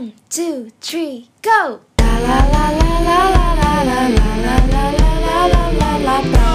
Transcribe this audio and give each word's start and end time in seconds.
One, 0.00 0.16
two, 0.32 0.72
three, 0.80 1.28
go! 1.44 1.84
La 2.00 2.16
la 2.24 2.38
la 2.48 2.64
la 2.72 2.88
la 3.04 3.20
la 3.36 3.52
la 3.60 3.72
la 3.84 4.00
la 4.08 4.24
la 4.24 4.56
la 4.64 4.84
la 4.96 5.12
la 5.28 5.52
la 5.52 5.92
la 6.00 6.16
la 6.24 6.48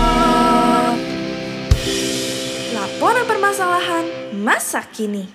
Laporan 2.73 3.25
permasalahan 3.29 4.33
masa 4.33 4.81
kini. 4.89 5.29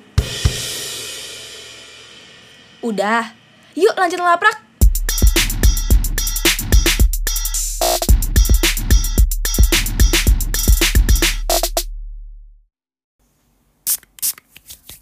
Udah, 2.83 3.31
yuk 3.79 3.95
lanjut 3.95 4.19
laprak. 4.19 4.70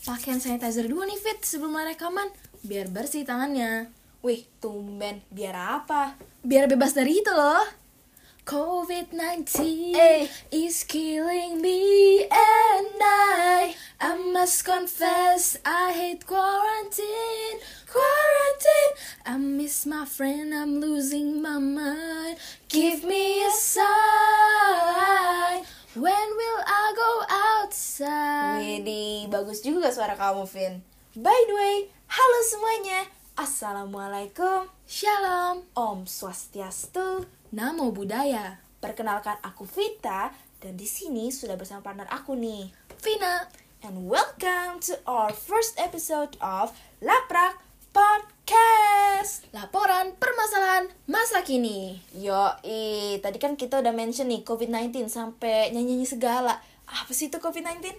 Pakai 0.09 0.33
hand 0.33 0.41
sanitizer 0.41 0.89
dulu 0.89 1.05
nih 1.05 1.21
Fit 1.21 1.45
sebelum 1.45 1.77
mulai 1.77 1.93
rekaman. 1.93 2.33
Biar 2.65 2.89
bersih 2.89 3.29
tangannya. 3.29 3.93
Wih, 4.25 4.49
tumben. 4.57 5.21
Biar 5.29 5.53
apa? 5.53 6.17
Biar 6.41 6.65
bebas 6.65 6.97
dari 6.97 7.21
itu 7.21 7.29
loh. 7.29 7.61
COVID-19 8.49 9.45
Eh. 9.93 10.25
is 10.49 10.81
killing 10.89 11.61
me 11.61 12.25
and 12.25 12.97
I. 13.05 13.77
I 14.01 14.17
must 14.33 14.65
confess 14.65 15.61
I 15.69 15.93
hate 15.93 16.25
quarantine. 16.25 17.61
Quarantine. 17.85 18.93
I 19.29 19.37
miss 19.37 19.85
my 19.85 20.09
friend 20.09 20.57
I'm 20.57 20.81
losing 20.81 21.45
my 21.45 21.61
mind. 21.61 22.41
Give 22.73 23.05
me 23.05 23.45
a 23.45 23.53
sign. 23.53 25.69
When 25.93 26.29
will 26.41 26.63
I 26.65 26.78
outside 27.99 28.63
Widih, 28.63 29.27
bagus 29.27 29.59
juga 29.59 29.91
suara 29.91 30.15
kamu, 30.15 30.47
Vin. 30.47 30.79
By 31.19 31.35
the 31.51 31.55
way, 31.59 31.77
halo 32.07 32.39
semuanya. 32.47 33.11
Assalamualaikum. 33.35 34.71
Shalom 34.87 35.67
Om 35.75 36.07
Swastiastu. 36.07 37.27
Namo 37.51 37.91
Buddhaya 37.91 38.63
Perkenalkan 38.79 39.43
aku 39.43 39.67
Vita 39.67 40.31
dan 40.63 40.79
di 40.79 40.87
sini 40.87 41.35
sudah 41.35 41.59
bersama 41.59 41.83
partner 41.83 42.07
aku 42.15 42.39
nih. 42.39 42.71
Vina 43.03 43.51
And 43.83 44.07
welcome 44.07 44.79
to 44.87 44.95
our 45.03 45.35
first 45.35 45.75
episode 45.83 46.39
of 46.39 46.71
Laprak 47.03 47.59
Podcast. 47.91 49.43
Laporan 49.51 50.15
permasalahan 50.23 50.87
masa 51.11 51.43
kini 51.43 51.99
Yo, 52.15 52.47
tadi 53.19 53.39
kan 53.43 53.59
kita 53.59 53.83
udah 53.83 53.91
mention 53.91 54.31
nih 54.31 54.47
COVID-19 54.47 55.11
sampai 55.11 55.75
nyanyi-nyanyi 55.75 56.07
segala. 56.07 56.63
Apa 56.89 57.13
sih 57.13 57.29
itu 57.29 57.37
COVID-19? 57.37 57.93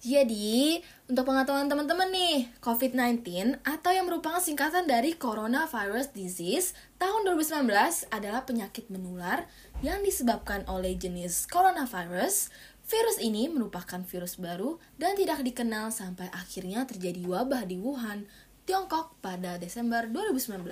Jadi, 0.00 0.80
untuk 1.12 1.28
pengetahuan 1.28 1.68
teman-teman 1.68 2.08
nih, 2.08 2.48
COVID-19 2.64 3.60
atau 3.60 3.92
yang 3.92 4.08
merupakan 4.08 4.40
singkatan 4.40 4.88
dari 4.88 5.12
Coronavirus 5.12 6.16
Disease 6.16 6.72
tahun 6.96 7.28
2019 7.28 8.08
adalah 8.08 8.48
penyakit 8.48 8.88
menular 8.88 9.44
yang 9.84 10.00
disebabkan 10.00 10.64
oleh 10.72 10.96
jenis 10.96 11.44
coronavirus. 11.52 12.48
Virus 12.88 13.20
ini 13.20 13.52
merupakan 13.52 14.00
virus 14.00 14.40
baru 14.40 14.80
dan 14.96 15.20
tidak 15.20 15.44
dikenal 15.44 15.92
sampai 15.92 16.32
akhirnya 16.32 16.88
terjadi 16.88 17.20
wabah 17.28 17.68
di 17.68 17.76
Wuhan, 17.76 18.24
Tiongkok 18.64 19.20
pada 19.20 19.60
Desember 19.60 20.08
2019. 20.08 20.64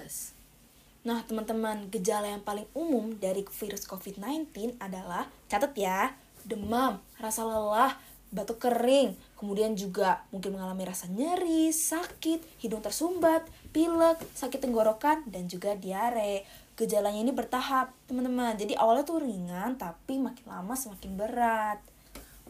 Nah, 1.05 1.21
teman-teman, 1.29 1.93
gejala 1.93 2.33
yang 2.33 2.41
paling 2.41 2.65
umum 2.73 3.13
dari 3.21 3.45
virus 3.45 3.85
COVID-19 3.85 4.81
adalah, 4.81 5.29
catat 5.53 5.77
ya, 5.77 6.17
demam, 6.45 7.01
rasa 7.19 7.43
lelah, 7.43 7.97
batuk 8.29 8.61
kering, 8.61 9.17
kemudian 9.41 9.73
juga 9.73 10.21
mungkin 10.29 10.57
mengalami 10.57 10.85
rasa 10.85 11.09
nyeri, 11.09 11.73
sakit, 11.73 12.61
hidung 12.61 12.85
tersumbat, 12.85 13.49
pilek, 13.73 14.21
sakit 14.37 14.61
tenggorokan, 14.61 15.25
dan 15.33 15.49
juga 15.49 15.73
diare. 15.73 16.45
Gejalanya 16.79 17.19
ini 17.19 17.33
bertahap, 17.35 17.91
teman-teman. 18.07 18.55
Jadi 18.55 18.77
awalnya 18.77 19.03
tuh 19.09 19.25
ringan, 19.25 19.75
tapi 19.81 20.21
makin 20.21 20.45
lama 20.47 20.75
semakin 20.77 21.11
berat. 21.19 21.79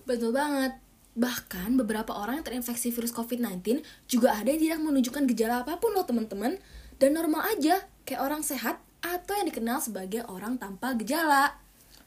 Betul 0.05 0.35
banget. 0.35 0.77
Bahkan 1.19 1.81
beberapa 1.81 2.13
orang 2.15 2.43
yang 2.43 2.47
terinfeksi 2.47 2.93
virus 2.93 3.11
COVID-19 3.17 3.83
juga 4.07 4.37
ada 4.37 4.51
yang 4.53 4.61
tidak 4.61 4.79
menunjukkan 4.85 5.25
gejala 5.33 5.65
apa 5.65 5.81
pun 5.81 5.97
loh 5.97 6.05
teman-teman. 6.05 6.61
Dan 6.99 7.15
normal 7.15 7.55
aja, 7.55 7.87
kayak 8.05 8.21
orang 8.21 8.43
sehat 8.43 8.83
atau 8.99 9.33
yang 9.39 9.47
dikenal 9.47 9.79
sebagai 9.79 10.27
orang 10.27 10.59
tanpa 10.59 10.95
gejala. 10.99 11.55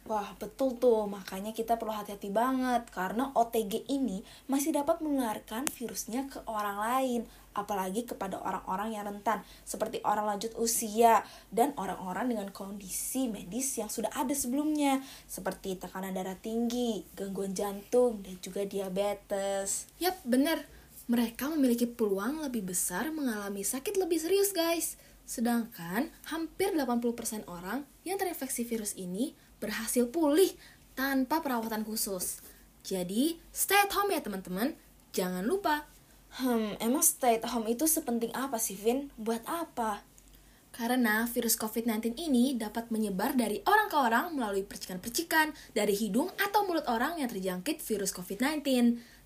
Wah, 0.09 0.33
betul 0.41 0.81
tuh. 0.81 1.05
Makanya 1.05 1.53
kita 1.53 1.77
perlu 1.77 1.93
hati-hati 1.93 2.33
banget 2.33 2.89
karena 2.89 3.29
OTG 3.37 3.85
ini 3.85 4.25
masih 4.49 4.73
dapat 4.73 4.97
menularkan 4.99 5.69
virusnya 5.69 6.25
ke 6.25 6.41
orang 6.49 6.77
lain, 6.81 7.21
apalagi 7.53 8.09
kepada 8.09 8.41
orang-orang 8.41 8.97
yang 8.97 9.05
rentan 9.05 9.45
seperti 9.61 10.01
orang 10.01 10.25
lanjut 10.25 10.57
usia 10.57 11.21
dan 11.53 11.77
orang-orang 11.77 12.33
dengan 12.33 12.49
kondisi 12.49 13.29
medis 13.29 13.77
yang 13.77 13.93
sudah 13.93 14.09
ada 14.17 14.33
sebelumnya 14.33 15.05
seperti 15.29 15.77
tekanan 15.77 16.17
darah 16.17 16.37
tinggi, 16.39 17.05
gangguan 17.13 17.53
jantung 17.53 18.25
dan 18.25 18.41
juga 18.41 18.65
diabetes. 18.65 19.85
Yap, 20.01 20.17
bener. 20.25 20.65
Mereka 21.11 21.51
memiliki 21.51 21.85
peluang 21.85 22.39
lebih 22.39 22.71
besar 22.71 23.11
mengalami 23.11 23.67
sakit 23.67 23.99
lebih 23.99 24.15
serius, 24.15 24.55
guys. 24.55 24.95
Sedangkan 25.27 26.11
hampir 26.27 26.71
80% 26.71 27.47
orang 27.51 27.83
yang 28.07 28.15
terinfeksi 28.15 28.63
virus 28.63 28.95
ini 28.95 29.35
berhasil 29.61 30.09
pulih 30.09 30.51
tanpa 30.97 31.39
perawatan 31.39 31.85
khusus. 31.85 32.41
Jadi, 32.81 33.37
stay 33.53 33.77
at 33.77 33.93
home 33.93 34.11
ya 34.11 34.19
teman-teman. 34.19 34.73
Jangan 35.13 35.45
lupa 35.45 35.85
Hmm, 36.39 36.79
emang 36.79 37.03
stay 37.03 37.43
at 37.43 37.51
home 37.51 37.67
itu 37.67 37.83
sepenting 37.83 38.31
apa 38.31 38.55
sih, 38.55 38.79
Vin? 38.79 39.11
Buat 39.19 39.43
apa? 39.51 39.99
Karena 40.71 41.27
virus 41.27 41.59
COVID-19 41.59 42.15
ini 42.15 42.55
dapat 42.55 42.87
menyebar 42.87 43.35
dari 43.35 43.59
orang 43.67 43.91
ke 43.91 43.97
orang 43.99 44.25
melalui 44.31 44.63
percikan-percikan 44.63 45.51
dari 45.75 45.91
hidung 45.91 46.31
atau 46.39 46.63
mulut 46.63 46.87
orang 46.87 47.19
yang 47.19 47.27
terjangkit 47.27 47.83
virus 47.83 48.15
COVID-19. 48.15 48.63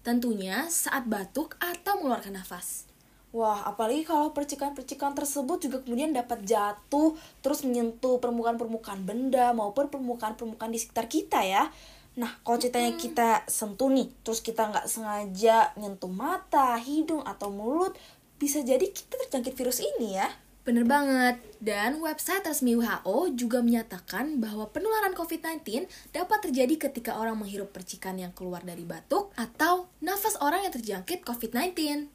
Tentunya 0.01 0.65
saat 0.73 1.05
batuk 1.05 1.53
atau 1.61 2.01
mengeluarkan 2.01 2.41
nafas. 2.41 2.89
Wah, 3.35 3.67
apalagi 3.67 4.07
kalau 4.07 4.31
percikan-percikan 4.31 5.11
tersebut 5.11 5.67
juga 5.67 5.83
kemudian 5.83 6.15
dapat 6.15 6.47
jatuh 6.47 7.19
terus 7.43 7.67
menyentuh 7.67 8.23
permukaan-permukaan 8.23 9.03
benda 9.03 9.51
maupun 9.51 9.91
permukaan-permukaan 9.91 10.71
di 10.71 10.79
sekitar 10.79 11.11
kita 11.11 11.43
ya. 11.43 11.67
Nah, 12.15 12.31
kalau 12.47 12.55
ceritanya 12.55 12.95
kita 12.95 13.43
sentuh 13.51 13.91
nih, 13.91 14.07
terus 14.23 14.39
kita 14.39 14.71
nggak 14.71 14.87
sengaja 14.87 15.75
nyentuh 15.75 16.07
mata, 16.07 16.79
hidung, 16.79 17.27
atau 17.27 17.51
mulut, 17.51 17.91
bisa 18.39 18.63
jadi 18.63 18.87
kita 18.87 19.19
terjangkit 19.27 19.51
virus 19.51 19.83
ini 19.83 20.15
ya. 20.15 20.31
Bener 20.63 20.87
banget. 20.87 21.35
Dan 21.59 21.99
website 21.99 22.47
resmi 22.47 22.79
WHO 22.79 23.35
juga 23.35 23.59
menyatakan 23.59 24.39
bahwa 24.39 24.71
penularan 24.71 25.11
COVID-19 25.11 25.91
dapat 26.15 26.39
terjadi 26.39 26.87
ketika 26.87 27.19
orang 27.19 27.35
menghirup 27.35 27.75
percikan 27.75 28.15
yang 28.15 28.31
keluar 28.31 28.63
dari 28.63 28.87
batuk 28.87 29.35
atau 29.35 29.91
nafas 29.99 30.39
orang 30.39 30.63
yang 30.63 30.71
terjangkit 30.71 31.27
COVID-19. 31.27 32.14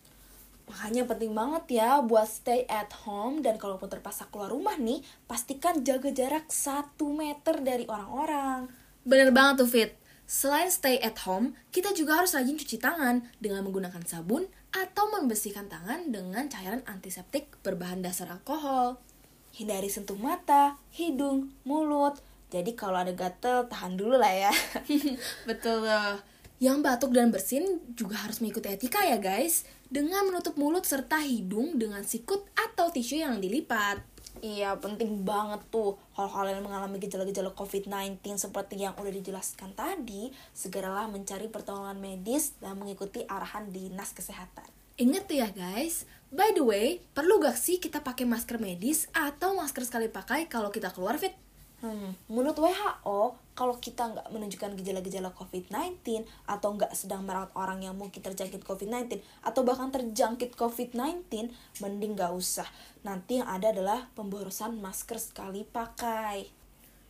Makanya 0.71 1.03
penting 1.03 1.35
banget 1.35 1.83
ya 1.83 1.99
buat 1.99 2.31
stay 2.31 2.63
at 2.71 2.95
home 3.03 3.43
dan 3.43 3.59
kalaupun 3.59 3.91
terpaksa 3.91 4.31
keluar 4.31 4.55
rumah 4.55 4.79
nih, 4.79 5.03
pastikan 5.27 5.83
jaga 5.83 6.15
jarak 6.15 6.47
1 6.47 6.95
meter 7.11 7.59
dari 7.59 7.91
orang-orang. 7.91 8.71
Bener 9.03 9.35
banget 9.35 9.67
tuh 9.67 9.69
Fit. 9.69 9.91
Selain 10.31 10.71
stay 10.71 11.03
at 11.03 11.27
home, 11.27 11.59
kita 11.75 11.91
juga 11.91 12.23
harus 12.23 12.39
rajin 12.39 12.55
cuci 12.55 12.79
tangan 12.79 13.27
dengan 13.43 13.67
menggunakan 13.67 13.99
sabun 14.07 14.47
atau 14.71 15.11
membersihkan 15.11 15.67
tangan 15.67 16.15
dengan 16.15 16.47
cairan 16.47 16.87
antiseptik 16.87 17.51
berbahan 17.67 17.99
dasar 17.99 18.31
alkohol. 18.31 19.03
Hindari 19.51 19.91
sentuh 19.91 20.15
mata, 20.15 20.79
hidung, 20.95 21.51
mulut. 21.67 22.23
Jadi 22.55 22.79
kalau 22.79 23.03
ada 23.03 23.11
gatel, 23.11 23.67
tahan 23.67 23.99
dulu 23.99 24.23
lah 24.23 24.31
ya. 24.31 24.55
Betul 25.51 25.83
loh. 25.83 26.23
Yang 26.61 26.79
batuk 26.85 27.17
dan 27.17 27.33
bersin 27.33 27.81
juga 27.97 28.21
harus 28.21 28.45
mengikuti 28.45 28.69
etika 28.69 29.01
ya 29.01 29.17
guys, 29.17 29.65
dengan 29.89 30.29
menutup 30.29 30.61
mulut 30.61 30.85
serta 30.85 31.25
hidung 31.25 31.81
dengan 31.81 32.05
sikut 32.05 32.45
atau 32.53 32.93
tisu 32.93 33.17
yang 33.17 33.41
dilipat. 33.41 34.05
Iya, 34.45 34.77
penting 34.77 35.25
banget 35.25 35.65
tuh. 35.73 35.97
Kalau 36.13 36.29
kalian 36.29 36.61
mengalami 36.61 37.01
gejala-gejala 37.01 37.57
COVID-19 37.57 38.21
seperti 38.37 38.77
yang 38.77 38.93
udah 38.93 39.09
dijelaskan 39.09 39.73
tadi, 39.73 40.29
segeralah 40.53 41.09
mencari 41.09 41.49
pertolongan 41.49 41.97
medis 41.97 42.53
dan 42.61 42.77
mengikuti 42.77 43.25
arahan 43.25 43.73
dinas 43.73 44.13
kesehatan. 44.13 44.69
Ingat 45.01 45.33
tuh 45.33 45.41
ya 45.41 45.49
guys, 45.49 46.05
by 46.29 46.53
the 46.53 46.61
way, 46.61 47.01
perlu 47.17 47.41
gak 47.41 47.57
sih 47.57 47.81
kita 47.81 48.05
pakai 48.05 48.29
masker 48.29 48.61
medis 48.61 49.09
atau 49.17 49.57
masker 49.57 49.89
sekali 49.89 50.13
pakai 50.13 50.45
kalau 50.45 50.69
kita 50.69 50.93
keluar 50.93 51.17
fit? 51.17 51.33
Hmm, 51.81 52.13
menurut 52.29 52.61
WHO, 52.61 53.41
kalau 53.57 53.81
kita 53.81 54.13
nggak 54.13 54.29
menunjukkan 54.29 54.77
gejala-gejala 54.77 55.33
COVID-19 55.33 56.29
atau 56.45 56.77
nggak 56.77 56.93
sedang 56.93 57.25
merawat 57.25 57.49
orang 57.57 57.81
yang 57.81 57.97
mungkin 57.97 58.21
terjangkit 58.21 58.61
COVID-19 58.69 59.25
atau 59.41 59.65
bahkan 59.65 59.89
terjangkit 59.89 60.61
COVID-19, 60.61 61.49
mending 61.81 62.13
nggak 62.21 62.37
usah. 62.37 62.69
Nanti 63.01 63.41
yang 63.41 63.49
ada 63.49 63.73
adalah 63.73 64.13
pemborosan 64.13 64.77
masker 64.77 65.17
sekali 65.17 65.65
pakai. 65.65 66.53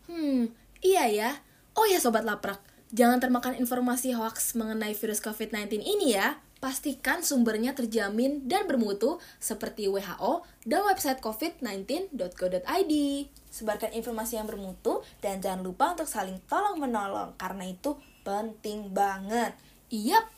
Hmm, 0.07 0.55
iya 0.87 1.11
ya. 1.11 1.31
Oh 1.75 1.87
ya 1.91 1.99
Sobat 1.99 2.23
Laprak, 2.23 2.63
jangan 2.95 3.19
termakan 3.19 3.59
informasi 3.59 4.15
hoax 4.15 4.55
mengenai 4.55 4.95
virus 4.95 5.19
COVID-19 5.19 5.83
ini 5.83 6.15
ya. 6.15 6.39
Pastikan 6.61 7.25
sumbernya 7.25 7.73
terjamin 7.73 8.45
dan 8.45 8.69
bermutu 8.69 9.17
seperti 9.41 9.89
WHO 9.89 10.45
dan 10.69 10.85
website 10.85 11.25
covid19.go.id. 11.25 12.95
Sebarkan 13.49 13.97
informasi 13.97 14.37
yang 14.37 14.45
bermutu 14.45 15.01
dan 15.25 15.41
jangan 15.41 15.65
lupa 15.65 15.97
untuk 15.97 16.05
saling 16.05 16.37
tolong-menolong 16.45 17.33
karena 17.41 17.65
itu 17.65 17.97
penting 18.29 18.93
banget. 18.93 19.57
Yap, 19.89 20.29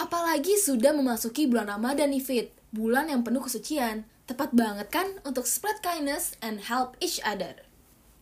apalagi 0.00 0.56
sudah 0.56 0.96
memasuki 0.96 1.44
bulan 1.44 1.68
Ramadan 1.68 2.08
nih 2.08 2.24
Fit, 2.24 2.48
bulan 2.72 3.12
yang 3.12 3.20
penuh 3.20 3.44
kesucian. 3.44 4.08
Tepat 4.24 4.56
banget 4.56 4.88
kan 4.88 5.06
untuk 5.28 5.44
spread 5.44 5.78
kindness 5.84 6.40
and 6.40 6.66
help 6.72 6.96
each 7.04 7.20
other. 7.20 7.52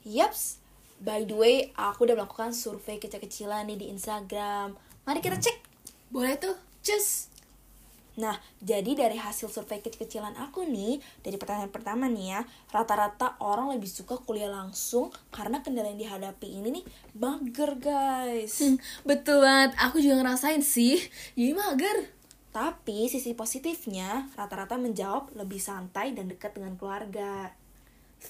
Yaps, 0.03 0.59
by 1.01 1.23
the 1.23 1.39
way, 1.39 1.71
aku 1.79 2.05
udah 2.05 2.19
melakukan 2.19 2.51
survei 2.51 2.99
kecil-kecilan 2.99 3.71
nih 3.71 3.79
di 3.79 3.87
Instagram. 3.95 4.75
Mari 5.07 5.23
kita 5.23 5.39
cek. 5.39 5.57
Boleh 6.13 6.37
tuh, 6.37 6.59
cus. 6.85 7.34
Nah, 8.15 8.39
jadi 8.63 8.95
dari 8.95 9.19
hasil 9.19 9.51
survei 9.51 9.83
kecil-kecilan 9.83 10.39
aku 10.39 10.63
nih, 10.63 11.03
dari 11.19 11.35
pertanyaan 11.35 11.75
pertama 11.75 12.07
nih 12.07 12.39
ya, 12.39 12.41
rata-rata 12.71 13.35
orang 13.43 13.75
lebih 13.75 13.91
suka 13.91 14.23
kuliah 14.23 14.47
langsung 14.47 15.11
karena 15.35 15.67
kendala 15.67 15.91
yang 15.91 15.99
dihadapi 15.99 16.47
ini 16.47 16.81
nih 16.81 16.85
mager 17.19 17.75
guys. 17.75 18.63
Hmm, 18.63 18.79
betul 19.03 19.43
banget, 19.43 19.75
aku 19.83 19.99
juga 19.99 20.23
ngerasain 20.23 20.63
sih, 20.63 21.03
jadi 21.35 21.59
mager. 21.59 21.99
Tapi 22.55 23.11
sisi 23.11 23.35
positifnya, 23.35 24.31
rata-rata 24.39 24.79
menjawab 24.79 25.35
lebih 25.35 25.59
santai 25.59 26.15
dan 26.15 26.31
dekat 26.31 26.55
dengan 26.55 26.79
keluarga. 26.79 27.51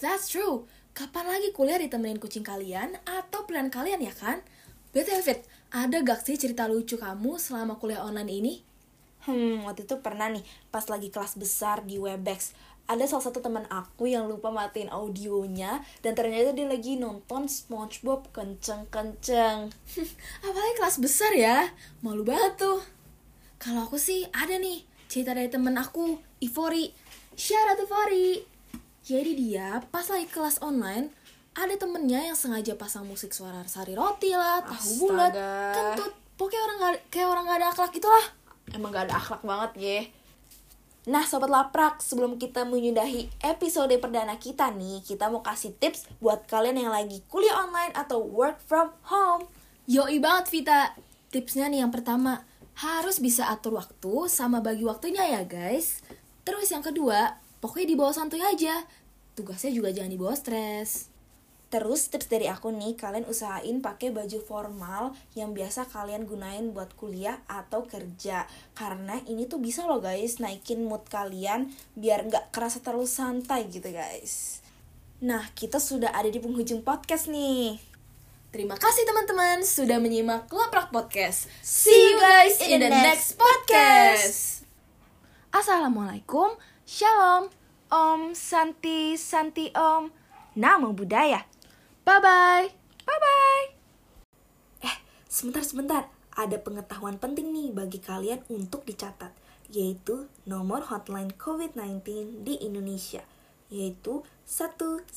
That's 0.00 0.32
true. 0.32 0.64
Kapan 0.96 1.28
lagi 1.28 1.52
kuliah 1.52 1.76
ditemenin 1.76 2.16
kucing 2.16 2.40
kalian 2.40 2.96
atau 3.04 3.44
pilihan 3.44 3.68
kalian 3.68 4.00
ya 4.00 4.14
kan? 4.16 4.40
BTW 4.96 5.20
Fit, 5.20 5.44
ada 5.74 6.00
gak 6.00 6.24
sih 6.24 6.40
cerita 6.40 6.64
lucu 6.70 6.96
kamu 6.96 7.36
selama 7.36 7.76
kuliah 7.76 8.00
online 8.00 8.32
ini? 8.32 8.54
Hmm, 9.24 9.64
waktu 9.64 9.88
itu 9.88 9.96
pernah 10.04 10.28
nih, 10.28 10.44
pas 10.68 10.84
lagi 10.88 11.08
kelas 11.08 11.40
besar 11.40 11.80
di 11.84 11.96
Webex, 11.96 12.52
ada 12.84 13.08
salah 13.08 13.24
satu 13.24 13.40
teman 13.40 13.64
aku 13.72 14.04
yang 14.12 14.28
lupa 14.28 14.52
matiin 14.52 14.92
audionya 14.92 15.80
dan 16.04 16.12
ternyata 16.12 16.52
dia 16.52 16.68
lagi 16.68 17.00
nonton 17.00 17.48
SpongeBob 17.48 18.28
kenceng-kenceng. 18.36 19.72
Apalagi 20.44 20.74
kelas 20.76 21.00
besar 21.00 21.32
ya, 21.32 21.72
malu 22.04 22.28
banget 22.28 22.60
tuh. 22.60 22.84
Kalau 23.56 23.88
aku 23.88 23.96
sih 23.96 24.28
ada 24.36 24.60
nih 24.60 24.84
cerita 25.08 25.32
dari 25.32 25.48
temen 25.48 25.72
aku, 25.80 26.20
Ivori. 26.44 26.92
Shout 27.32 27.72
out 27.72 27.80
Ivori. 27.80 28.44
Jadi 29.04 29.32
dia 29.32 29.80
pas 29.88 30.04
lagi 30.12 30.28
kelas 30.28 30.60
online, 30.60 31.08
ada 31.56 31.72
temennya 31.80 32.28
yang 32.28 32.36
sengaja 32.36 32.76
pasang 32.76 33.08
musik 33.08 33.32
suara 33.32 33.64
sari 33.64 33.96
roti 33.96 34.36
lah, 34.36 34.60
tahu 34.60 35.08
bulat, 35.08 35.32
kentut. 35.72 36.12
Pokoknya 36.34 36.60
orang 36.66 36.76
gak, 36.82 36.94
kayak 37.14 37.28
orang 37.30 37.44
gak 37.46 37.58
ada 37.62 37.68
akhlak 37.72 37.92
itulah. 37.96 38.26
Emang 38.72 38.94
gak 38.94 39.10
ada 39.10 39.20
akhlak 39.20 39.42
banget 39.44 39.72
ya. 39.76 40.00
Nah 41.04 41.28
Sobat 41.28 41.52
Laprak, 41.52 42.00
sebelum 42.00 42.40
kita 42.40 42.64
menyudahi 42.64 43.28
episode 43.44 43.92
perdana 44.00 44.40
kita 44.40 44.72
nih, 44.72 45.04
kita 45.04 45.28
mau 45.28 45.44
kasih 45.44 45.76
tips 45.76 46.08
buat 46.16 46.48
kalian 46.48 46.88
yang 46.88 46.92
lagi 46.96 47.20
kuliah 47.28 47.60
online 47.60 47.92
atau 47.92 48.24
work 48.24 48.56
from 48.64 48.88
home. 49.12 49.44
Yoi 49.84 50.16
banget 50.16 50.48
Vita. 50.48 50.96
Tipsnya 51.28 51.68
nih 51.68 51.84
yang 51.84 51.92
pertama, 51.92 52.48
harus 52.80 53.20
bisa 53.20 53.52
atur 53.52 53.76
waktu 53.76 54.32
sama 54.32 54.64
bagi 54.64 54.88
waktunya 54.88 55.28
ya 55.28 55.42
guys. 55.44 56.00
Terus 56.40 56.72
yang 56.72 56.80
kedua, 56.80 57.36
pokoknya 57.60 57.92
dibawa 57.92 58.16
santuy 58.16 58.40
aja. 58.40 58.88
Tugasnya 59.36 59.76
juga 59.76 59.92
jangan 59.92 60.08
dibawa 60.08 60.32
stres. 60.32 61.13
Terus 61.74 62.06
tips 62.06 62.30
dari 62.30 62.46
aku 62.46 62.70
nih, 62.70 62.94
kalian 62.94 63.26
usahain 63.26 63.82
pakai 63.82 64.14
baju 64.14 64.38
formal 64.46 65.10
yang 65.34 65.58
biasa 65.58 65.90
kalian 65.90 66.22
gunain 66.22 66.70
buat 66.70 66.94
kuliah 66.94 67.42
atau 67.50 67.82
kerja. 67.82 68.46
Karena 68.78 69.18
ini 69.26 69.50
tuh 69.50 69.58
bisa 69.58 69.82
loh 69.82 69.98
guys, 69.98 70.38
naikin 70.38 70.86
mood 70.86 71.02
kalian 71.10 71.74
biar 71.98 72.30
nggak 72.30 72.54
kerasa 72.54 72.78
terlalu 72.78 73.10
santai 73.10 73.66
gitu 73.66 73.90
guys. 73.90 74.62
Nah, 75.18 75.50
kita 75.58 75.82
sudah 75.82 76.14
ada 76.14 76.30
di 76.30 76.38
penghujung 76.38 76.86
podcast 76.86 77.26
nih. 77.26 77.82
Terima 78.54 78.78
kasih 78.78 79.02
teman-teman 79.02 79.66
sudah 79.66 79.98
menyimak 79.98 80.46
Laprak 80.54 80.94
Podcast. 80.94 81.50
See 81.58 81.90
you 81.90 82.22
guys 82.22 82.54
in 82.62 82.86
the 82.86 82.86
next 82.86 83.34
podcast. 83.34 84.62
Assalamualaikum. 85.50 86.54
Shalom, 86.86 87.50
Om 87.90 88.30
Santi 88.30 89.18
Santi 89.18 89.74
Om. 89.74 90.06
Namo 90.54 90.94
Buddhaya. 90.94 91.53
Bye-bye. 92.04 92.68
Bye-bye. 93.08 93.64
Eh, 94.84 94.96
sebentar-sebentar. 95.24 96.12
Ada 96.36 96.60
pengetahuan 96.60 97.16
penting 97.16 97.48
nih 97.48 97.72
bagi 97.72 97.96
kalian 97.96 98.44
untuk 98.52 98.84
dicatat, 98.84 99.32
yaitu 99.72 100.28
nomor 100.44 100.84
hotline 100.92 101.32
COVID-19 101.32 102.44
di 102.44 102.60
Indonesia, 102.60 103.24
yaitu 103.72 104.20
119. 104.44 105.08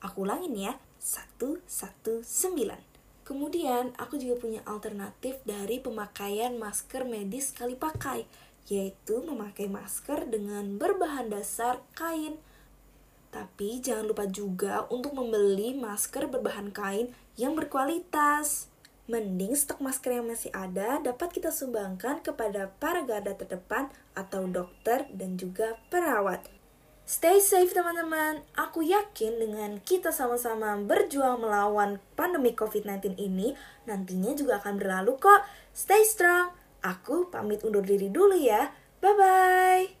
Aku 0.00 0.24
ulangin 0.24 0.56
ya, 0.56 0.80
119. 0.96 2.80
Kemudian, 3.28 3.92
aku 4.00 4.16
juga 4.16 4.40
punya 4.40 4.64
alternatif 4.64 5.44
dari 5.44 5.76
pemakaian 5.76 6.56
masker 6.56 7.04
medis 7.04 7.52
sekali 7.52 7.76
pakai, 7.76 8.24
yaitu 8.72 9.20
memakai 9.20 9.68
masker 9.68 10.24
dengan 10.24 10.80
berbahan 10.80 11.28
dasar 11.28 11.84
kain. 11.92 12.40
Tapi 13.34 13.82
jangan 13.82 14.06
lupa 14.06 14.30
juga 14.30 14.86
untuk 14.94 15.10
membeli 15.18 15.74
masker 15.74 16.30
berbahan 16.30 16.70
kain 16.70 17.10
yang 17.34 17.58
berkualitas. 17.58 18.70
Mending 19.10 19.58
stok 19.58 19.82
masker 19.82 20.22
yang 20.22 20.30
masih 20.30 20.54
ada 20.54 21.02
dapat 21.02 21.34
kita 21.34 21.50
sumbangkan 21.50 22.22
kepada 22.22 22.70
para 22.78 23.02
garda 23.02 23.34
terdepan 23.34 23.90
atau 24.14 24.46
dokter 24.46 25.10
dan 25.10 25.34
juga 25.34 25.82
perawat. 25.90 26.46
Stay 27.04 27.36
safe 27.42 27.74
teman-teman. 27.74 28.40
Aku 28.56 28.80
yakin 28.80 29.36
dengan 29.36 29.76
kita 29.82 30.08
sama-sama 30.08 30.72
berjuang 30.80 31.42
melawan 31.42 32.00
pandemi 32.16 32.56
COVID-19 32.56 33.20
ini, 33.20 33.52
nantinya 33.84 34.32
juga 34.32 34.62
akan 34.62 34.80
berlalu 34.80 35.20
kok. 35.20 35.44
Stay 35.76 36.00
strong. 36.06 36.54
Aku 36.80 37.28
pamit 37.28 37.60
undur 37.60 37.84
diri 37.84 38.08
dulu 38.08 38.38
ya. 38.38 38.72
Bye-bye. 39.04 39.92